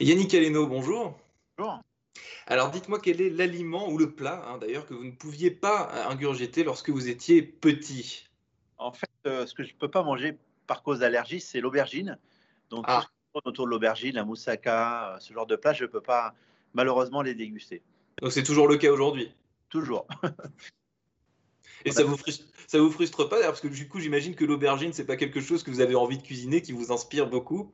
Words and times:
Yannick 0.00 0.34
Aleno, 0.34 0.66
bonjour. 0.66 1.18
Bonjour. 1.56 1.80
Alors 2.46 2.70
dites-moi 2.70 3.00
quel 3.00 3.20
est 3.20 3.30
l'aliment 3.30 3.88
ou 3.88 3.98
le 3.98 4.10
plat, 4.10 4.44
hein, 4.46 4.58
d'ailleurs, 4.58 4.86
que 4.86 4.94
vous 4.94 5.04
ne 5.04 5.12
pouviez 5.12 5.50
pas 5.50 5.90
ingurgiter 6.08 6.64
lorsque 6.64 6.90
vous 6.90 7.08
étiez 7.08 7.42
petit? 7.42 8.28
En 8.78 8.92
fait, 8.92 9.08
euh, 9.26 9.46
ce 9.46 9.54
que 9.54 9.62
je 9.62 9.72
ne 9.72 9.78
peux 9.78 9.90
pas 9.90 10.02
manger 10.02 10.36
par 10.66 10.82
cause 10.82 11.00
d'allergie, 11.00 11.40
c'est 11.40 11.60
l'aubergine. 11.60 12.18
Donc, 12.70 12.84
Ah. 12.86 13.00
tout 13.00 13.02
ce 13.02 13.06
qui 13.06 13.32
tourne 13.32 13.48
autour 13.50 13.64
de 13.66 13.70
l'aubergine, 13.70 14.14
la 14.14 14.24
moussaka, 14.24 15.14
euh, 15.14 15.18
ce 15.18 15.32
genre 15.32 15.46
de 15.46 15.56
plat, 15.56 15.72
je 15.72 15.84
ne 15.84 15.88
peux 15.88 16.00
pas 16.00 16.34
malheureusement 16.74 17.22
les 17.22 17.34
déguster. 17.34 17.82
Donc 18.20 18.32
c'est 18.32 18.42
toujours 18.42 18.68
le 18.68 18.76
cas 18.76 18.90
aujourd'hui? 18.90 19.32
Toujours. 19.68 20.06
Et 21.84 21.92
ça 21.92 22.04
vous 22.04 22.16
frustre, 22.16 22.44
ça 22.66 22.78
vous 22.78 22.90
frustre 22.90 23.28
pas 23.28 23.36
d'ailleurs, 23.36 23.52
parce 23.52 23.60
que 23.60 23.68
du 23.68 23.88
coup 23.88 24.00
j'imagine 24.00 24.34
que 24.34 24.44
l'aubergine 24.44 24.92
c'est 24.92 25.04
pas 25.06 25.16
quelque 25.16 25.40
chose 25.40 25.62
que 25.62 25.70
vous 25.70 25.80
avez 25.80 25.94
envie 25.94 26.18
de 26.18 26.22
cuisiner, 26.22 26.62
qui 26.62 26.72
vous 26.72 26.92
inspire 26.92 27.28
beaucoup? 27.28 27.72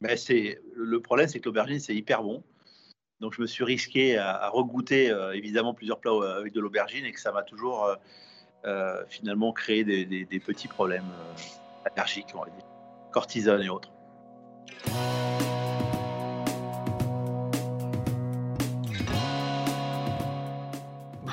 Mais 0.00 0.16
c'est 0.16 0.60
le 0.76 1.00
problème, 1.00 1.28
c'est 1.28 1.40
que 1.40 1.46
l'aubergine, 1.46 1.80
c'est 1.80 1.94
hyper 1.94 2.22
bon. 2.22 2.42
Donc, 3.20 3.34
je 3.34 3.40
me 3.42 3.46
suis 3.46 3.64
risqué 3.64 4.16
à, 4.16 4.30
à 4.36 4.48
regoûter 4.48 5.10
euh, 5.10 5.32
évidemment 5.34 5.74
plusieurs 5.74 5.98
plats 5.98 6.12
euh, 6.12 6.38
avec 6.38 6.52
de 6.52 6.60
l'aubergine 6.60 7.04
et 7.04 7.12
que 7.12 7.20
ça 7.20 7.32
m'a 7.32 7.42
toujours 7.42 7.96
euh, 8.64 9.02
finalement 9.08 9.52
créé 9.52 9.82
des, 9.84 10.04
des- 10.04 10.40
petits 10.40 10.68
problèmes 10.68 11.10
allergiques, 11.84 12.28
on 12.34 12.40
va 12.40 12.46
dire, 12.50 12.64
cortisone 13.12 13.62
et 13.62 13.68
autres. 13.68 13.90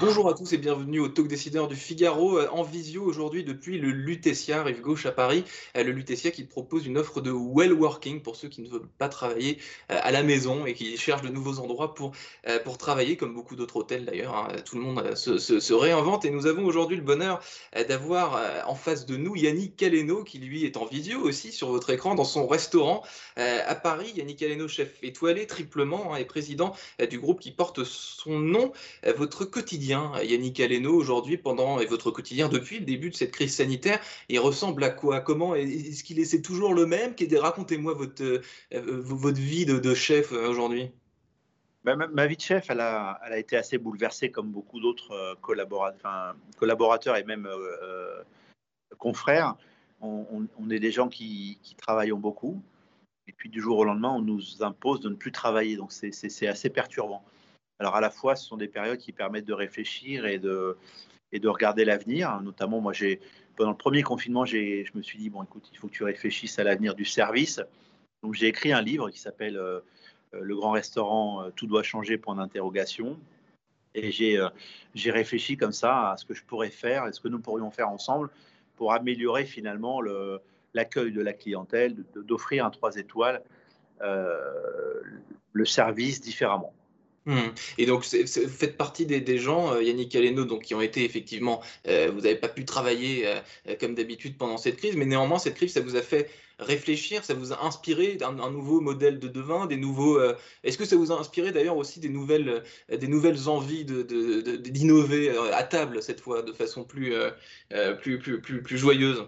Bonjour 0.02 0.28
à 0.28 0.34
tous 0.34 0.52
et 0.52 0.58
bienvenue 0.58 1.00
au 1.00 1.08
Talk 1.08 1.28
Décideur 1.28 1.70
du 1.70 1.76
Figaro 1.76 2.38
euh, 2.38 2.50
en 2.52 2.64
visio 2.64 3.02
aujourd'hui 3.04 3.46
depuis 3.46 3.78
le 3.78 3.92
Lutetia, 3.92 4.62
rive 4.62 4.82
gauche 4.82 5.06
à 5.06 5.12
Paris. 5.14 5.46
Euh, 5.78 5.84
Le 5.84 5.92
Lutetia 5.92 6.32
qui 6.32 6.44
propose 6.44 6.86
une 6.86 6.98
offre 6.98 7.22
de 7.22 7.32
well 7.32 7.72
working 7.72 8.22
pour 8.22 8.36
ceux 8.36 8.50
qui 8.50 8.62
ne 8.62 8.68
veulent 8.68 8.90
pas 8.98 9.08
travailler 9.08 9.58
euh, 9.92 9.98
à 10.02 10.12
la 10.12 10.22
maison 10.22 10.66
et 10.66 10.74
qui 10.74 10.98
cherchent 10.98 11.22
de 11.22 11.30
nouveaux 11.30 11.60
endroits 11.60 11.94
pour, 11.94 12.12
pour 12.64 12.78
travailler, 12.78 13.16
comme 13.16 13.34
beaucoup 13.34 13.56
d'autres 13.56 13.78
hôtels 13.78 14.06
d'ailleurs. 14.06 14.36
hein. 14.36 14.48
Tout 14.66 14.76
le 14.76 14.82
monde 14.82 15.16
se, 15.16 15.74
réinvente 15.74 16.26
et 16.26 16.30
nous 16.30 16.46
avons 16.46 16.66
aujourd'hui 16.66 16.98
le 16.98 17.04
bonheur 17.04 17.40
d'avoir 17.88 18.68
en 18.68 18.76
face 18.76 19.06
de 19.06 19.16
nous 19.16 19.36
Yannick 19.36 19.78
Caleno 19.78 20.24
qui 20.24 20.40
lui 20.40 20.66
est 20.66 20.78
en 20.78 20.86
visio 20.86 21.20
aussi 21.20 21.52
sur 21.52 21.70
votre 21.70 21.90
écran 21.90 22.16
dans 22.16 22.24
son 22.24 22.48
restaurant 22.48 23.04
à 23.36 23.76
Paris. 23.76 24.14
Yannick 24.16 24.40
Caleno, 24.40 24.68
chef 24.68 24.90
étoilé 25.04 25.48
triplement 25.48 26.14
hein, 26.14 26.18
et 26.18 26.26
président 26.26 26.74
du 27.10 27.20
groupe 27.20 27.40
qui 27.40 27.52
porte 27.52 27.84
son 27.84 28.40
nom. 28.40 28.72
Votre 29.18 29.46
quotidien, 29.46 29.85
Yannick 29.88 30.60
Aleno, 30.60 30.94
aujourd'hui, 30.94 31.38
pendant 31.38 31.80
et 31.80 31.86
votre 31.86 32.12
quotidien 32.12 32.50
depuis 32.50 32.80
le 32.80 32.86
début 32.86 33.10
de 33.10 33.16
cette 33.16 33.32
crise 33.32 33.56
sanitaire, 33.56 34.00
il 34.30 34.40
ressemble 34.40 34.84
à 34.84 34.90
quoi? 34.90 35.22
Comment 35.22 35.56
Est-ce 35.56 36.04
qu'il 36.04 36.20
est, 36.20 36.26
c'est 36.26 36.42
toujours 36.42 36.74
le 36.74 36.86
même? 36.86 37.14
Racontez-moi 37.38 37.94
votre, 37.94 38.24
euh, 38.24 38.42
euh, 38.74 39.02
votre 39.02 39.40
vie 39.40 39.66
de, 39.66 39.94
chef 39.94 40.32
euh, 40.32 40.50
aujourd'hui. 40.50 40.92
Bah, 41.86 41.96
ma, 41.96 42.26
vie 42.26 42.36
de 42.36 42.42
chef, 42.42 42.72
elle 42.72 42.80
a, 42.80 43.20
elle 43.28 43.34
a 43.34 43.38
été 43.38 43.56
assez 43.58 43.78
bouleversée 43.78 44.32
comme 44.32 44.52
beaucoup 44.52 44.80
d'autres 44.80 45.12
euh, 45.12 45.36
collaborateurs 46.58 47.16
et 47.16 47.24
même 47.24 47.46
euh, 47.46 47.78
euh, 47.84 48.24
confrères. 48.98 49.56
On, 50.02 50.48
est 50.72 50.80
des 50.80 50.92
gens 50.92 51.10
qui, 51.10 51.60
qui 51.62 51.76
travaillons 51.76 52.18
beaucoup. 52.18 52.60
Et 53.28 53.34
puis 53.34 53.50
du 53.50 53.62
jour 53.62 53.78
au 53.78 53.84
lendemain, 53.84 54.10
on 54.10 54.22
nous 54.22 54.64
impose 54.64 55.00
de 55.00 55.10
ne 55.10 55.16
plus 55.16 55.32
travailler. 55.32 55.78
Donc 55.78 55.92
c'est 55.92 56.48
assez 56.48 56.70
perturbant. 56.72 57.24
Alors 57.80 57.96
à 57.96 58.02
la 58.02 58.10
fois, 58.10 58.36
ce 58.36 58.46
sont 58.46 58.58
des 58.58 58.68
périodes 58.68 58.98
qui 59.00 59.12
permettent 59.12 59.46
de 59.46 59.54
réfléchir 59.54 60.26
et 60.26 60.40
de, 60.40 60.78
et 61.32 61.40
de 61.40 61.48
regarder 61.48 61.86
l'avenir. 61.86 62.42
Notamment, 62.42 62.80
moi, 62.82 62.94
j'ai 62.94 63.20
pendant 63.56 63.72
le 63.72 63.78
premier 63.78 64.04
confinement, 64.04 64.46
je 64.46 64.90
me 64.96 65.02
suis 65.02 65.18
dit, 65.18 65.30
bon, 65.30 65.44
écoute, 65.44 65.70
il 65.72 65.78
faut 65.78 65.88
que 65.88 65.94
tu 65.94 66.04
réfléchisses 66.04 66.60
à 66.60 66.64
l'avenir 66.64 66.94
du 66.96 67.06
service. 67.06 67.62
Donc 68.24 68.34
j'ai 68.34 68.48
écrit 68.48 68.74
un 68.74 68.82
livre 68.82 69.10
qui 69.10 69.20
s'appelle... 69.20 69.58
euh, 69.58 69.80
le 70.42 70.56
grand 70.56 70.72
restaurant 70.72 71.44
euh, 71.44 71.50
Tout 71.56 71.68
doit 71.68 71.84
changer, 71.84 72.18
point 72.18 72.36
d'interrogation. 72.36 73.18
Et 73.94 74.12
j'ai 74.12 74.38
euh, 74.38 74.50
réfléchi 75.06 75.56
comme 75.58 75.72
ça 75.72 76.12
à 76.12 76.18
ce 76.18 76.26
que 76.26 76.34
je 76.34 76.44
pourrais 76.44 76.70
faire 76.70 77.08
et 77.08 77.14
ce 77.14 77.22
que 77.22 77.30
nous 77.30 77.40
pourrions 77.40 77.72
faire 77.72 77.90
ensemble 77.90 78.30
pour 78.76 78.92
améliorer 78.94 79.46
finalement 79.46 80.02
le- 80.02 80.42
l'accueil 80.74 81.14
de 81.14 81.22
la 81.22 81.32
clientèle, 81.32 81.96
d'offrir 82.16 82.66
un 82.66 82.70
3 82.70 82.98
étoiles, 82.98 83.42
euh, 84.02 85.02
le 85.54 85.66
service 85.66 86.20
différemment. 86.20 86.74
Hmm. 87.26 87.40
Et 87.80 87.88
donc, 87.88 88.06
vous 88.06 88.50
faites 88.50 88.78
partie 88.78 89.08
des, 89.08 89.38
gens, 89.40 89.74
euh, 89.74 89.82
Yannick 89.82 90.16
Aleno, 90.16 90.46
donc, 90.46 90.62
qui 90.64 90.76
ont 90.76 90.82
été 90.82 91.04
effectivement, 91.04 91.62
euh, 91.88 92.12
vous 92.14 92.22
n'avez 92.22 92.36
pas 92.36 92.50
pu 92.50 92.66
travailler 92.66 93.26
euh, 93.26 93.76
comme 93.80 93.96
d'habitude 93.96 94.38
pendant 94.38 94.58
cette 94.58 94.78
crise, 94.78 94.96
mais 94.96 95.06
néanmoins, 95.06 95.40
cette 95.40 95.56
crise, 95.56 95.74
ça 95.74 95.82
vous 95.82 95.96
a 95.96 96.04
fait 96.04 96.30
réfléchir, 96.60 97.26
ça 97.26 97.34
vous 97.34 97.52
a 97.52 97.66
inspiré 97.66 98.20
un, 98.22 98.40
un 98.40 98.52
nouveau 98.52 98.80
modèle 98.80 99.18
de 99.18 99.28
devin, 99.28 99.66
des 99.66 99.76
nouveaux. 99.76 100.20
Est-ce 100.64 100.78
que 100.78 100.86
ça 100.86 100.96
vous 100.96 101.12
a 101.12 101.20
inspiré 101.20 101.52
d'ailleurs 101.52 101.76
aussi 101.76 102.00
des 102.00 102.08
nouvelles, 102.08 102.64
des 102.90 103.08
nouvelles 103.08 103.50
envies 103.50 103.84
d'innover 103.84 105.36
à 105.52 105.64
table 105.64 106.02
cette 106.02 106.22
fois, 106.22 106.44
de 106.44 106.54
façon 106.54 106.86
plus, 106.86 107.14
plus, 108.02 108.20
plus, 108.20 108.40
plus, 108.40 108.64
plus 108.64 108.78
joyeuse? 108.78 109.26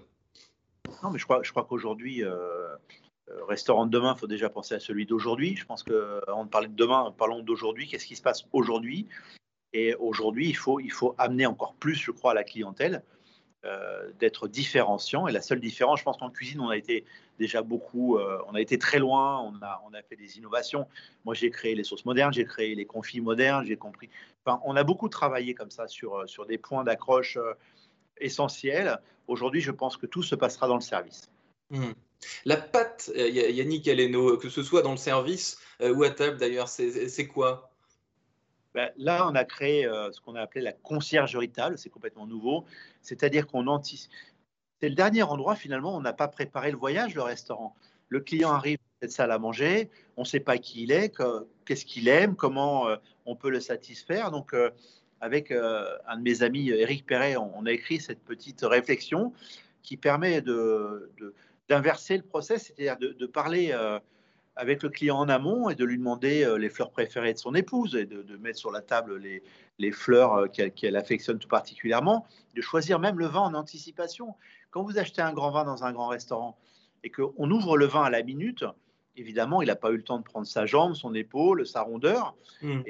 Non, 1.04 1.10
mais 1.12 1.20
je 1.20 1.26
crois, 1.26 1.42
je 1.44 1.52
crois 1.52 1.66
qu'aujourd'hui, 1.66 2.24
restaurant 3.48 3.86
de 3.86 3.92
demain, 3.92 4.14
il 4.16 4.20
faut 4.20 4.28
déjà 4.28 4.50
penser 4.50 4.76
à 4.76 4.80
celui 4.80 5.06
d'aujourd'hui. 5.06 5.56
Je 5.56 5.66
pense 5.66 5.84
qu'avant 5.84 6.46
de 6.46 6.50
parler 6.50 6.68
de 6.68 6.76
demain, 6.76 7.14
parlons 7.18 7.42
d'aujourd'hui. 7.42 7.88
Qu'est-ce 7.88 8.06
qui 8.06 8.16
se 8.16 8.22
passe 8.22 8.46
aujourd'hui? 8.54 9.08
Et 9.74 9.96
aujourd'hui, 9.96 10.48
il 10.48 10.56
faut, 10.56 10.80
il 10.80 10.92
faut 10.92 11.14
amener 11.18 11.46
encore 11.46 11.74
plus, 11.76 11.96
je 11.96 12.12
crois, 12.12 12.32
à 12.32 12.34
la 12.34 12.44
clientèle, 12.44 13.04
euh, 13.66 14.12
d'être 14.20 14.48
différenciant. 14.48 15.28
Et 15.28 15.32
la 15.32 15.42
seule 15.42 15.60
différence, 15.60 16.00
je 16.00 16.04
pense 16.06 16.18
qu'en 16.18 16.30
cuisine, 16.30 16.62
on 16.62 16.70
a 16.70 16.78
été 16.78 17.06
déjà 17.38 17.62
beaucoup, 17.62 18.18
euh, 18.18 18.40
on 18.48 18.56
a 18.56 18.62
été 18.62 18.78
très 18.78 19.00
loin, 19.00 19.40
on 19.42 19.62
a, 19.62 19.82
on 19.86 19.94
a 19.94 20.02
fait 20.02 20.16
des 20.16 20.38
innovations. 20.38 20.88
Moi, 21.26 21.34
j'ai 21.34 21.50
créé 21.50 21.76
les 21.76 21.84
sauces 21.84 22.06
modernes, 22.06 22.34
j'ai 22.34 22.46
créé 22.46 22.76
les 22.76 22.86
confits 22.86 23.20
modernes, 23.20 23.66
j'ai 23.66 23.78
compris. 23.78 24.10
Enfin, 24.46 24.62
on 24.64 24.76
a 24.76 24.84
beaucoup 24.84 25.10
travaillé 25.10 25.54
comme 25.54 25.72
ça 25.72 25.88
sur, 25.88 26.16
euh, 26.16 26.28
sur 26.28 26.46
des 26.46 26.58
points 26.58 26.84
d'accroche 26.84 27.38
euh, 27.38 27.54
essentiels. 28.20 29.00
Aujourd'hui, 29.28 29.62
je 29.62 29.72
pense 29.72 29.98
que 29.98 30.06
tout 30.06 30.24
se 30.24 30.36
passera 30.36 30.68
dans 30.68 30.76
le 30.76 30.82
service. 30.82 31.30
Hmm. 31.70 31.92
La 32.46 32.58
pâte, 32.58 33.12
euh, 33.16 33.28
Ya- 33.30 33.50
Yannick 33.50 33.88
Aleno, 33.88 34.38
que 34.38 34.50
ce 34.50 34.64
soit 34.64 34.82
dans 34.82 34.92
le 34.92 34.98
service 34.98 35.58
euh, 35.82 35.94
ou 35.94 36.04
à 36.04 36.10
table 36.10 36.38
d'ailleurs, 36.38 36.68
c'est 36.68 37.28
quoi? 37.28 37.72
Ben, 38.74 38.92
là, 38.98 39.28
on 39.28 39.36
a 39.36 39.44
créé 39.44 39.86
euh, 39.86 40.12
ce 40.12 40.22
qu'on 40.22 40.36
a 40.36 40.42
appelé 40.42 40.62
la 40.62 40.72
conciergerie 40.72 41.50
table. 41.50 41.78
C'est 41.78 41.90
complètement 41.90 42.28
nouveau. 42.28 42.66
C'est-à-dire 43.02 43.48
qu'on 43.48 43.68
anticipe. 43.68 44.12
C'est 44.80 44.90
le 44.90 44.96
dernier 44.96 45.24
endroit, 45.24 45.56
finalement, 45.56 45.96
on 45.96 46.02
n'a 46.02 46.14
pas 46.14 46.28
préparé 46.28 46.72
le 46.72 46.78
voyage, 46.78 47.16
le 47.16 47.24
restaurant. 47.24 47.76
Le 48.10 48.20
client 48.20 48.52
arrive 48.52 48.78
cette 49.02 49.12
salle 49.12 49.32
à 49.32 49.40
manger, 49.40 49.90
on 50.16 50.22
ne 50.22 50.28
sait 50.28 50.40
pas 50.40 50.58
qui 50.58 50.84
il 50.84 50.92
est, 50.92 51.10
que- 51.10 51.46
qu'est-ce 51.66 51.86
qu'il 51.86 52.08
aime, 52.08 52.36
comment 52.36 52.88
euh, 52.88 52.96
on 53.26 53.36
peut 53.36 53.50
le 53.50 53.60
satisfaire. 53.60 54.32
Donc, 54.32 54.54
euh, 54.54 54.70
avec 55.22 55.52
euh, 55.52 55.98
un 56.08 56.18
de 56.18 56.22
mes 56.22 56.44
amis, 56.44 56.70
Eric 56.70 57.06
Perret, 57.06 57.36
on, 57.38 57.66
a 57.66 57.72
écrit 57.72 58.00
cette 58.00 58.22
petite 58.24 58.62
réflexion 58.62 59.34
qui 59.82 59.98
permet 59.98 60.42
de- 60.42 61.12
d'inverser 61.70 62.18
le 62.18 62.24
process, 62.24 62.66
c'est-à-dire 62.66 62.98
de, 62.98 63.14
de 63.14 63.26
parler 63.26 63.72
euh, 63.72 64.00
avec 64.56 64.84
le 64.84 64.90
client 64.90 65.18
en 65.18 65.30
amont 65.30 65.70
et 65.70 65.76
de 65.76 65.84
lui 65.86 65.98
demander 65.98 66.44
euh, 66.44 66.58
les 66.58 66.70
fleurs 66.70 66.92
préférées 66.92 67.34
de 67.34 67.38
son 67.38 67.54
épouse 67.54 67.96
et 67.96 68.06
de, 68.06 68.22
de 68.22 68.38
mettre 68.38 68.58
sur 68.58 68.72
la 68.72 68.82
table 68.82 69.18
les, 69.18 69.44
les 69.78 69.92
fleurs 69.92 70.34
euh, 70.34 70.48
qu'elle, 70.48 70.96
affectionne 70.96 71.40
tout 71.40 71.48
particulièrement, 71.48 72.26
de 72.56 72.62
choisir 72.62 73.00
même 73.00 73.20
le 73.20 73.26
vin 73.28 73.42
en 73.42 73.54
anticipation. 73.54 74.36
Quand 74.72 74.84
vous 74.84 74.98
achetez 74.98 75.22
un 75.22 75.34
grand 75.34 75.52
vin 75.52 75.64
dans 75.64 75.84
un 75.84 75.92
grand 75.92 76.08
restaurant 76.08 76.58
et 77.04 77.12
qu'on 77.12 77.52
ouvre 77.52 77.78
le 77.78 77.86
vin 77.86 78.04
à 78.04 78.10
la 78.10 78.24
minute, 78.24 78.66
évidemment, 79.16 79.62
il 79.62 79.68
n'a 79.68 79.76
pas 79.76 79.92
eu 79.92 79.98
le 79.98 80.04
temps 80.04 80.18
de 80.20 80.24
prendre 80.24 80.48
sa 80.48 80.66
jambe, 80.66 80.96
son 80.96 81.14
épaule, 81.14 81.66
sa 81.68 81.82
rondeur. 81.82 82.36
Hmm. 82.62 82.82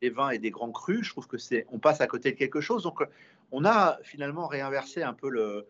Des 0.00 0.10
vins 0.10 0.30
et 0.30 0.38
des 0.40 0.50
grands 0.50 0.72
crus, 0.72 1.04
je 1.04 1.10
trouve 1.10 1.28
que 1.28 1.38
c'est, 1.38 1.64
on 1.70 1.78
passe 1.78 2.00
à 2.00 2.08
côté 2.08 2.32
de 2.32 2.36
quelque 2.36 2.60
chose. 2.60 2.82
Donc, 2.82 3.04
on 3.52 3.64
a 3.64 3.98
finalement 4.02 4.48
réinversé 4.48 5.04
un 5.04 5.12
peu 5.12 5.28
le, 5.30 5.64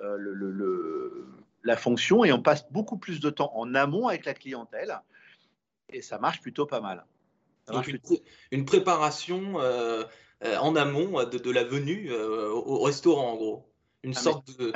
le- 0.00 0.32
le- 0.32 0.50
le- 0.52 1.26
la 1.62 1.76
fonction 1.76 2.24
et 2.24 2.32
on 2.32 2.42
passe 2.42 2.70
beaucoup 2.70 2.96
plus 2.96 3.20
de 3.20 3.30
temps 3.30 3.52
en 3.56 3.74
amont 3.74 4.08
avec 4.08 4.24
la 4.24 4.34
clientèle 4.34 5.00
et 5.88 6.02
ça 6.02 6.18
marche 6.18 6.40
plutôt 6.40 6.66
pas 6.66 6.80
mal. 6.80 7.04
Donc 7.68 7.86
une, 7.86 7.98
plutôt- 7.98 8.14
pré- 8.16 8.22
une 8.50 8.64
préparation 8.64 9.60
euh, 9.60 10.04
euh, 10.44 10.56
en 10.58 10.74
amont 10.74 11.22
de, 11.24 11.38
de 11.38 11.50
la 11.50 11.64
venue 11.64 12.10
euh, 12.10 12.50
au, 12.50 12.78
au 12.78 12.82
restaurant, 12.82 13.32
en 13.32 13.36
gros. 13.36 13.68
Une 14.02 14.14
Ah, 14.16 14.20
sorte 14.20 14.58
de... 14.58 14.72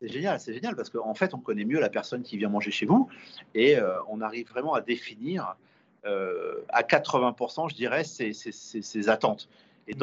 C'est 0.00 0.08
génial, 0.08 0.40
c'est 0.40 0.52
génial 0.52 0.76
parce 0.76 0.90
qu'en 0.90 1.14
fait, 1.14 1.32
on 1.34 1.38
connaît 1.38 1.64
mieux 1.64 1.80
la 1.80 1.88
personne 1.88 2.22
qui 2.22 2.36
vient 2.36 2.48
manger 2.50 2.70
chez 2.70 2.84
vous 2.86 3.08
et 3.54 3.78
on 4.08 4.20
arrive 4.20 4.46
vraiment 4.48 4.74
à 4.74 4.82
définir 4.82 5.56
à 6.04 6.82
80%, 6.82 7.70
je 7.70 7.74
dirais, 7.74 8.04
ses, 8.04 9.08
attentes 9.08 9.48
et 9.88 9.94
mmh. 9.94 9.98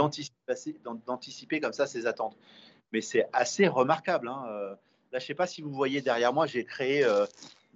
d'anticiper 1.06 1.60
comme 1.60 1.74
ça 1.74 1.86
ses 1.86 2.08
attentes. 2.08 2.36
Mais 2.92 3.02
c'est 3.02 3.28
assez 3.34 3.68
remarquable. 3.68 4.30
Hein. 4.30 4.76
Euh, 5.14 5.18
là, 5.18 5.20
je 5.20 5.24
ne 5.24 5.28
sais 5.28 5.36
pas 5.36 5.48
si 5.48 5.62
vous 5.62 5.72
voyez 5.72 6.02
derrière 6.02 6.34
moi, 6.34 6.46
j'ai 6.46 6.66
créé 6.66 7.06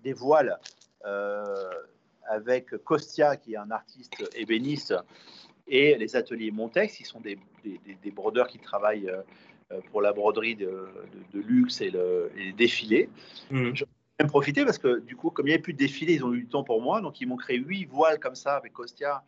des 0.04 0.14
voiles 0.14 0.60
avec 2.30 2.76
Kostia, 2.84 3.38
qui 3.38 3.54
est 3.54 3.58
un 3.58 3.72
artiste 3.72 4.24
ébéniste, 4.36 4.96
et 5.68 5.96
les 5.98 6.16
ateliers 6.16 6.52
Montex, 6.52 6.96
qui 6.96 7.04
sont 7.04 7.20
des, 7.20 7.38
des 7.64 8.12
brodeurs 8.12 8.48
qui 8.48 8.60
travaillent 8.60 9.12
euh, 9.74 9.82
pour 9.92 10.02
la 10.02 10.14
broderie 10.14 10.56
de, 10.56 10.88
luxe 11.34 11.82
et, 11.82 11.90
le, 11.90 12.32
les 12.38 12.54
défilés. 12.54 13.10
Mmh. 13.52 13.76
Je 13.76 13.84
vais 13.84 13.92
même 14.22 14.30
profiter 14.30 14.64
parce 14.64 14.78
que 14.78 15.00
du 15.00 15.18
coup, 15.18 15.30
comme 15.30 15.46
il 15.46 15.50
n'y 15.50 15.54
avait 15.56 15.62
plus 15.62 15.74
de 15.74 15.78
défilés, 15.78 16.14
ils 16.14 16.24
ont 16.24 16.34
eu 16.34 16.44
du 16.44 16.48
temps 16.48 16.64
pour 16.64 16.82
moi. 16.82 17.02
Donc, 17.02 17.20
ils 17.20 17.28
m'ont 17.28 17.36
créé 17.36 17.58
huit 17.58 17.84
voiles 17.84 18.18
comme 18.18 18.36
ça 18.36 18.56
avec 18.56 18.72
Costia, 18.72 19.24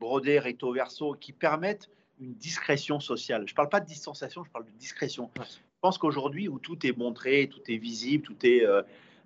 brodés 0.00 0.40
recto 0.40 0.72
verso, 0.72 1.14
qui 1.14 1.32
permettent 1.32 1.88
une 2.18 2.34
discrétion 2.34 2.98
sociale. 2.98 3.44
Je 3.46 3.52
ne 3.52 3.56
parle 3.56 3.68
pas 3.68 3.78
de 3.78 3.86
distanciation, 3.86 4.42
je 4.42 4.50
parle 4.50 4.64
de 4.64 4.72
discrétion. 4.72 5.30
Je 5.80 5.88
pense 5.88 5.96
qu'aujourd'hui, 5.96 6.46
où 6.46 6.58
tout 6.58 6.86
est 6.86 6.94
montré, 6.94 7.48
tout 7.48 7.62
est 7.68 7.78
visible, 7.78 8.22
tout 8.22 8.36
est 8.44 8.66
euh, 8.66 8.82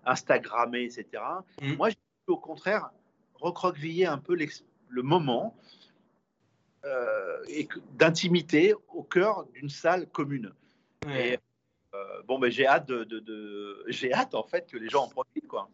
Instagrammé, 0.06 0.84
etc., 0.84 1.20
mmh. 1.60 1.74
moi, 1.74 1.90
j'ai 1.90 1.96
au 2.28 2.36
contraire 2.36 2.90
recroqueviller 3.34 4.06
un 4.06 4.18
peu 4.18 4.36
le 4.88 5.02
moment 5.02 5.56
euh, 6.84 7.42
et 7.48 7.66
d'intimité 7.94 8.72
au 8.92 9.02
cœur 9.02 9.46
d'une 9.46 9.68
salle 9.68 10.06
commune. 10.06 10.52
Et, 11.08 11.38
euh, 11.92 12.22
bon, 12.22 12.38
ben, 12.38 12.52
j'ai 12.52 12.68
hâte, 12.68 12.86
de, 12.86 13.84
j'ai 13.88 14.12
hâte 14.12 14.36
en 14.36 14.44
fait 14.44 14.70
que 14.70 14.76
les 14.76 14.88
gens 14.88 15.06
en 15.06 15.08
profitent, 15.08 15.48
quoi 15.48 15.68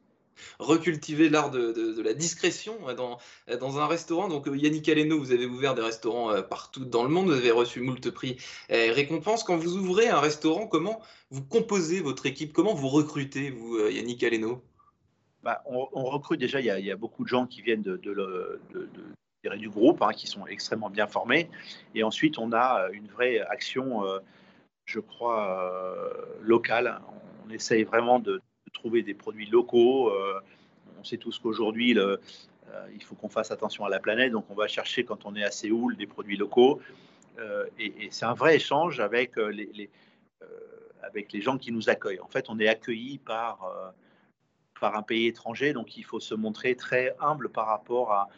recultiver 0.59 1.29
l'art 1.29 1.51
de, 1.51 2.01
la 2.03 2.15
discrétion 2.15 2.75
dans, 2.97 3.79
un 3.79 3.87
restaurant. 3.87 4.29
Donc 4.29 4.49
Yannick 4.53 4.89
Aleno, 4.89 5.19
vous 5.19 5.33
avez 5.33 5.47
ouvert 5.47 5.75
des 5.75 5.83
restaurants 5.83 6.31
euh, 6.31 6.43
partout 6.43 6.85
dans 6.85 7.03
le 7.03 7.09
monde, 7.09 7.27
vous 7.27 7.33
avez 7.33 7.51
reçu 7.51 7.81
moult 7.81 8.11
prix 8.11 8.37
et 8.69 8.91
récompenses. 8.91 9.45
Quand 9.45 9.57
vous 9.57 9.77
ouvrez 9.77 10.09
un 10.09 10.21
restaurant, 10.21 10.67
comment 10.67 11.01
vous 11.31 11.43
composez 11.43 12.01
votre 12.01 12.27
équipe? 12.27 12.53
Comment 12.53 12.75
vous 12.75 12.89
recrutez, 12.89 13.51
vous, 13.51 13.79
Yannick 13.79 14.23
Aleno? 14.23 14.63
Bah, 15.43 15.63
on, 15.65 16.05
recrute 16.05 16.39
déjà, 16.39 16.61
il 16.61 16.67
y, 16.67 16.91
a, 16.91 16.97
beaucoup 16.97 17.25
de 17.25 17.29
gens 17.29 17.47
qui 17.47 17.63
viennent 17.63 17.83
de, 17.83 17.97
du 19.57 19.71
groupe, 19.71 20.03
hein, 20.03 20.13
qui 20.13 20.27
sont 20.27 20.47
extrêmement 20.47 20.91
bien 20.91 21.07
formés. 21.07 21.49
Et 21.95 22.03
ensuite, 22.03 22.39
on 22.39 22.53
a 22.53 22.83
euh, 22.83 22.93
une 22.93 23.09
vraie 23.09 23.41
action, 23.41 24.05
euh, 24.05 24.19
je 24.85 25.01
crois, 25.01 25.65
euh, 25.65 26.11
locale. 26.43 27.01
On 27.47 27.51
essaye 27.51 27.85
vraiment 27.85 28.19
de, 28.19 28.43
trouver 28.73 29.03
des 29.03 29.15
produits 29.15 29.47
locaux. 29.47 30.13
on 30.99 31.05
sait 31.05 31.17
tous 31.17 31.39
qu'aujourd'hui, 31.39 31.97
il 32.95 33.03
faut 33.03 33.15
qu'on 33.15 33.29
fasse 33.29 33.51
attention 33.51 33.85
à 33.85 33.89
la 33.89 33.99
planète, 33.99 34.33
donc 34.33 34.47
on 34.51 34.55
va 34.55 34.69
chercher 34.69 35.05
quand 35.05 35.27
on 35.27 35.35
est 35.35 35.45
à 35.45 35.51
Séoul 35.51 35.97
des 35.97 36.07
produits 36.07 36.37
locaux. 36.37 36.81
et, 37.79 38.09
c'est 38.11 38.27
un 38.27 38.35
vrai 38.35 38.57
échange 38.57 39.01
avec 39.01 39.37
les, 39.37 39.91
gens 41.41 41.59
qui 41.59 41.73
nous 41.73 41.89
accueillent. 41.89 42.21
En 42.21 42.29
fait, 42.29 42.47
on 42.49 42.59
est 42.59 42.69
accueilli 42.69 43.19
par 43.19 43.95
un 44.83 45.03
pays 45.03 45.27
étranger, 45.27 45.73
donc 45.73 45.97
il 45.97 46.05
faut 46.05 46.21
se 46.21 46.35
montrer 46.35 46.75
très 46.75 47.15
humble 47.21 47.51
par 47.51 47.67
rapport 47.67 48.13
à, 48.13 48.29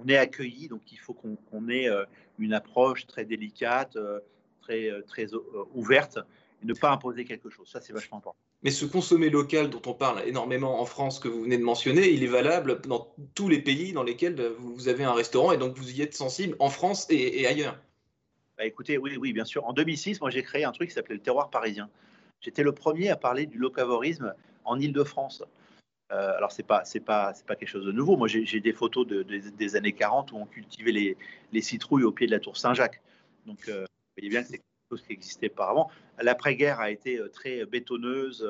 on 0.00 0.08
est 0.08 0.16
accueilli, 0.16 0.68
donc 0.68 0.80
il 0.92 0.98
faut 0.98 1.14
qu'on 1.14 1.68
ait 1.68 1.88
euh, 1.88 2.04
une 2.38 2.54
approche 2.54 3.06
très 3.06 3.24
délicate, 3.24 3.96
euh, 3.96 4.20
très, 4.60 4.90
euh, 4.90 5.02
très 5.02 5.28
ouverte, 5.74 6.18
et 6.62 6.66
ne 6.66 6.74
pas 6.74 6.90
imposer 6.90 7.24
quelque 7.24 7.50
chose. 7.50 7.68
Ça, 7.68 7.80
c'est 7.80 7.92
vachement 7.92 8.18
important. 8.18 8.38
Mais 8.62 8.70
ce 8.70 8.84
consommer 8.84 9.28
local 9.28 9.70
dont 9.70 9.82
on 9.86 9.94
parle 9.94 10.22
énormément 10.26 10.80
en 10.80 10.86
France, 10.86 11.18
que 11.18 11.26
vous 11.26 11.42
venez 11.42 11.58
de 11.58 11.64
mentionner, 11.64 12.10
il 12.10 12.22
est 12.22 12.28
valable 12.28 12.80
dans 12.82 13.12
tous 13.34 13.48
les 13.48 13.60
pays 13.60 13.92
dans 13.92 14.04
lesquels 14.04 14.40
vous 14.58 14.88
avez 14.88 15.02
un 15.02 15.12
restaurant, 15.12 15.52
et 15.52 15.58
donc 15.58 15.76
vous 15.76 15.90
y 15.90 16.00
êtes 16.00 16.14
sensible 16.14 16.54
en 16.60 16.70
France 16.70 17.06
et, 17.10 17.46
ailleurs. 17.46 17.76
Bah 18.56 18.64
écoutez, 18.64 18.98
oui, 18.98 19.16
oui, 19.16 19.32
bien 19.32 19.44
sûr. 19.44 19.64
En 19.66 19.72
2006, 19.72 20.20
moi, 20.20 20.30
j'ai 20.30 20.42
créé 20.44 20.64
un 20.64 20.70
truc 20.70 20.90
qui 20.90 20.94
s'appelait 20.94 21.16
le 21.16 21.22
terroir 21.22 21.50
parisien. 21.50 21.88
J'étais 22.40 22.62
le 22.62 22.72
premier 22.72 23.08
à 23.08 23.16
parler 23.16 23.46
du 23.46 23.58
locavorisme 23.58 24.34
en 24.64 24.78
Ile-de-France. 24.78 25.42
Euh, 26.12 26.36
alors, 26.36 26.52
ce 26.52 26.60
n'est 26.60 26.66
pas, 26.66 26.84
pas, 27.04 27.32
pas 27.46 27.56
quelque 27.56 27.68
chose 27.68 27.86
de 27.86 27.92
nouveau. 27.92 28.16
Moi, 28.16 28.28
j'ai 28.28 28.60
des 28.60 28.72
photos 28.72 29.06
de, 29.06 29.22
des 29.22 29.76
années 29.76 29.92
40 29.92 30.32
où 30.32 30.36
on 30.36 30.46
cultivait 30.46 30.92
les, 30.92 31.16
les, 31.52 31.62
citrouilles 31.62 32.04
au 32.04 32.12
pied 32.12 32.26
de 32.26 32.32
la 32.32 32.38
tour 32.38 32.56
Saint-Jacques. 32.56 33.00
Donc, 33.46 33.58
euh, 33.68 33.80
vous 33.80 34.20
voyez 34.20 34.28
bien 34.28 34.42
que 34.42 34.48
c'est 34.48 34.60
chose 34.96 35.06
qui 35.06 35.12
existait 35.12 35.50
auparavant. 35.50 35.90
L'après-guerre 36.20 36.80
a 36.80 36.90
été 36.90 37.18
euh, 37.18 37.28
très 37.28 37.64
bétonneuse. 37.66 38.46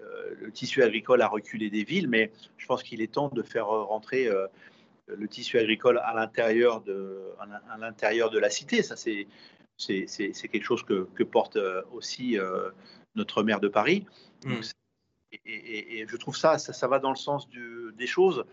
le 0.00 0.50
tissu 0.52 0.82
agricole 0.82 1.22
a 1.22 1.28
reculé 1.28 1.70
des 1.70 1.84
villes, 1.84 2.08
mais 2.08 2.30
je 2.58 2.66
pense 2.66 2.82
qu'il 2.82 3.00
est 3.00 3.12
temps 3.12 3.28
de 3.28 3.42
faire 3.42 3.68
rentrer 3.68 4.28
le 5.06 5.28
tissu 5.28 5.58
agricole 5.58 5.98
à 5.98 6.12
l'intérieur 6.12 6.82
de, 6.82 7.22
à 7.38 7.78
l'intérieur 7.78 8.28
de 8.28 8.38
la 8.38 8.50
cité. 8.50 8.82
Ça, 8.82 8.96
c'est, 8.96 9.26
c'est, 9.78 10.48
quelque 10.48 10.64
chose 10.64 10.82
que, 10.82 11.08
que 11.14 11.22
porte 11.22 11.58
aussi 11.92 12.36
notre 13.14 13.42
maire 13.42 13.60
de 13.60 13.68
Paris. 13.68 14.04
Mmh 14.44 14.60
et, 15.44 16.06
je 16.08 16.16
trouve 16.16 16.36
ça, 16.36 16.58
ça, 16.58 16.88
va 16.88 16.98
dans 16.98 17.10
le 17.10 17.16
sens 17.16 17.48
des 17.48 18.06
choses. 18.06 18.44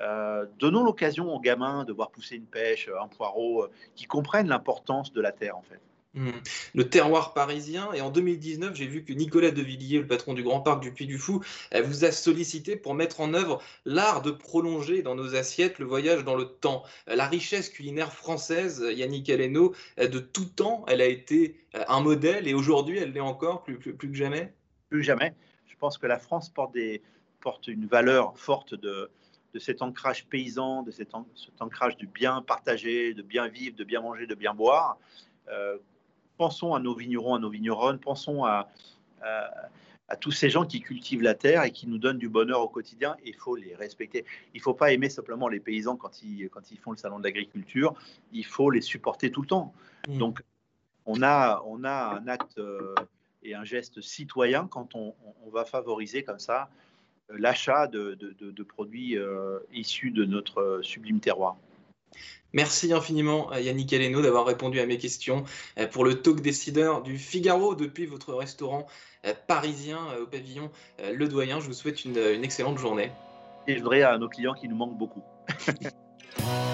Euh, 0.00 0.46
donnons 0.58 0.82
l'occasion 0.82 1.32
aux 1.32 1.40
gamins 1.40 1.84
de 1.84 1.92
voir 1.92 2.10
pousser 2.10 2.36
une 2.36 2.46
pêche, 2.46 2.90
un 3.00 3.08
poireau, 3.08 3.64
euh, 3.64 3.70
qui 3.94 4.06
comprennent 4.06 4.48
l'importance 4.48 5.12
de 5.12 5.20
la 5.20 5.30
terre 5.30 5.56
en 5.56 5.62
fait. 5.62 5.80
Mmh. 6.14 6.30
Le 6.74 6.88
terroir 6.88 7.34
parisien. 7.34 7.92
Et 7.92 8.00
en 8.00 8.10
2019, 8.10 8.76
j'ai 8.76 8.86
vu 8.86 9.04
que 9.04 9.12
Nicolas 9.12 9.50
Devilliers, 9.50 9.98
le 9.98 10.06
patron 10.06 10.32
du 10.32 10.44
Grand 10.44 10.60
Parc 10.60 10.80
du 10.80 10.92
Puy 10.92 11.06
du 11.06 11.18
Fou, 11.18 11.42
vous 11.74 12.04
a 12.04 12.12
sollicité 12.12 12.76
pour 12.76 12.94
mettre 12.94 13.20
en 13.20 13.34
œuvre 13.34 13.60
l'art 13.84 14.22
de 14.22 14.30
prolonger 14.30 15.02
dans 15.02 15.16
nos 15.16 15.34
assiettes 15.34 15.80
le 15.80 15.86
voyage 15.86 16.22
dans 16.22 16.36
le 16.36 16.44
temps. 16.44 16.84
La 17.08 17.26
richesse 17.26 17.68
culinaire 17.68 18.12
française, 18.12 18.84
Yannick 18.94 19.28
Aleno, 19.28 19.74
de 19.98 20.18
tout 20.20 20.44
temps, 20.44 20.84
elle 20.86 21.00
a 21.00 21.06
été 21.06 21.56
un 21.88 22.00
modèle 22.00 22.46
et 22.46 22.54
aujourd'hui, 22.54 22.98
elle 22.98 23.12
l'est 23.12 23.20
encore 23.20 23.64
plus, 23.64 23.78
que 23.78 24.14
jamais? 24.14 24.54
Plus 24.90 25.02
jamais. 25.02 25.34
Je 25.66 25.74
pense 25.76 25.98
que 25.98 26.06
la 26.06 26.20
France 26.20 26.48
porte, 26.48 26.76
une 27.66 27.86
valeur 27.86 28.38
forte 28.38 28.74
de, 28.74 29.10
cet 29.58 29.82
ancrage 29.82 30.26
paysan, 30.26 30.84
de 30.84 30.92
cet, 30.92 31.10
ancrage 31.58 31.96
du 31.96 32.06
bien 32.06 32.40
partagé, 32.42 33.14
de 33.14 33.22
bien 33.22 33.48
vivre, 33.48 33.76
de 33.76 33.84
bien 33.84 34.00
manger, 34.00 34.28
de 34.28 34.36
bien 34.36 34.54
boire. 34.54 34.96
Euh, 35.48 35.76
pensons 36.36 36.74
à 36.74 36.80
nos 36.80 36.94
vignerons, 36.94 37.34
à 37.34 37.38
nos 37.38 37.50
vigneronnes, 37.50 37.98
pensons 37.98 38.44
à, 38.44 38.68
à, 39.22 40.16
tous 40.16 40.32
ces 40.32 40.50
gens 40.50 40.64
qui 40.64 40.80
cultivent 40.80 41.22
la 41.22 41.34
terre 41.34 41.64
et 41.64 41.70
qui 41.70 41.86
nous 41.86 41.98
donnent 41.98 42.18
du 42.18 42.28
bonheur 42.28 42.60
au 42.60 42.68
quotidien. 42.68 43.16
Il 43.24 43.34
faut 43.34 43.56
les 43.56 43.74
respecter. 43.74 44.24
Il 44.54 44.58
ne 44.58 44.62
faut 44.62 44.74
pas 44.74 44.92
aimer 44.92 45.08
simplement 45.08 45.48
les 45.48 45.60
paysans 45.60 45.96
quand 45.96 46.22
ils, 46.22 46.48
quand 46.50 46.70
ils 46.70 46.78
font 46.78 46.92
le 46.92 46.96
salon 46.96 47.18
de 47.18 47.24
l'agriculture. 47.24 47.94
Il 48.32 48.44
faut 48.44 48.70
les 48.70 48.80
supporter 48.80 49.30
tout 49.30 49.42
le 49.42 49.48
temps. 49.48 49.74
Mmh. 50.08 50.18
Donc, 50.18 50.42
on 51.06 51.22
a, 51.22 51.62
on 51.66 51.84
a 51.84 52.18
un 52.18 52.28
acte 52.28 52.58
euh, 52.58 52.94
et 53.42 53.54
un 53.54 53.64
geste 53.64 54.00
citoyen 54.00 54.66
quand 54.66 54.94
on, 54.94 55.14
va 55.52 55.64
favoriser 55.64 56.24
comme 56.24 56.38
ça 56.38 56.68
euh, 57.30 57.36
l'achat 57.38 57.86
de, 57.86 58.62
produits 58.62 59.16
euh, 59.16 59.58
issus 59.72 60.10
de 60.10 60.24
notre 60.24 60.80
sublime 60.82 61.20
terroir. 61.20 61.56
Merci 62.52 62.92
infiniment 62.92 63.52
Yannick 63.56 63.92
Aleno 63.92 64.22
d'avoir 64.22 64.46
répondu 64.46 64.78
à 64.78 64.86
mes 64.86 64.96
questions 64.96 65.42
pour 65.90 66.04
le 66.04 66.22
talk 66.22 66.40
décideur 66.40 67.02
du 67.02 67.18
Figaro 67.18 67.74
depuis 67.74 68.06
votre 68.06 68.32
restaurant 68.32 68.86
parisien 69.48 69.98
au 70.22 70.26
pavillon 70.26 70.70
Le 71.12 71.26
Doyen. 71.26 71.58
Je 71.58 71.66
vous 71.66 71.72
souhaite 71.72 72.04
une, 72.04 72.16
une 72.16 72.44
excellente 72.44 72.78
journée. 72.78 73.10
Et 73.66 73.74
je 73.74 73.78
voudrais 73.80 74.02
à 74.02 74.18
nos 74.18 74.28
clients 74.28 74.54
qui 74.54 74.68
nous 74.68 74.76
manquent 74.76 74.96
beaucoup. 74.96 75.24